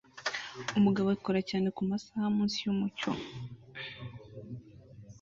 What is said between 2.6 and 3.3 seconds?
yumucyo